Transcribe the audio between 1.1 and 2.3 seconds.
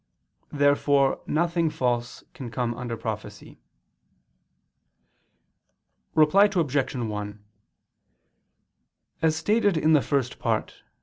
nothing false